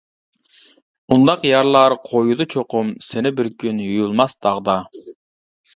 ئۇنداق 1.15 1.45
يارلار 1.49 1.95
قويىدۇ 2.07 2.49
چوقۇم، 2.55 2.91
سېنى 3.11 3.35
بىر 3.43 3.55
كۈن 3.65 3.87
يۇيۇلماس 3.87 4.39
داغدا. 4.49 4.83